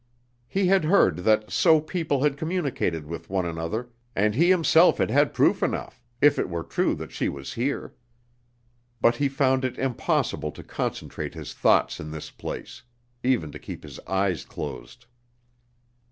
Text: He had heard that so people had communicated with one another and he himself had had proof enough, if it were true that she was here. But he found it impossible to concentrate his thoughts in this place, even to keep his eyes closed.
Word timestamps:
He 0.47 0.65
had 0.65 0.85
heard 0.85 1.17
that 1.17 1.51
so 1.51 1.79
people 1.79 2.23
had 2.23 2.35
communicated 2.35 3.05
with 3.05 3.29
one 3.29 3.45
another 3.45 3.89
and 4.15 4.33
he 4.33 4.49
himself 4.49 4.97
had 4.97 5.11
had 5.11 5.31
proof 5.31 5.61
enough, 5.61 6.01
if 6.21 6.39
it 6.39 6.49
were 6.49 6.63
true 6.63 6.95
that 6.95 7.11
she 7.11 7.29
was 7.29 7.53
here. 7.53 7.93
But 8.99 9.17
he 9.17 9.29
found 9.29 9.63
it 9.63 9.77
impossible 9.77 10.51
to 10.53 10.63
concentrate 10.63 11.35
his 11.35 11.53
thoughts 11.53 11.99
in 11.99 12.09
this 12.09 12.31
place, 12.31 12.81
even 13.23 13.51
to 13.51 13.59
keep 13.59 13.83
his 13.83 13.99
eyes 14.07 14.43
closed. 14.43 15.05